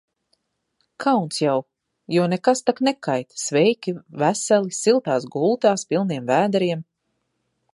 [1.03, 1.57] Kauns jau,
[2.15, 3.93] jo nekas tak nekait– sveiki,
[4.23, 6.83] veseli, siltās gultās, pilniem vēderiem.